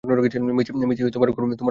[0.03, 1.67] মেইসি, তোমার ঘরে ফিরে যাও!